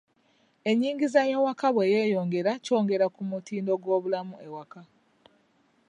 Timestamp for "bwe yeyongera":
1.73-2.51